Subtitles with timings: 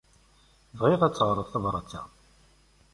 [0.79, 2.01] Bɣiɣ ad teɣreḍ tabrat-a.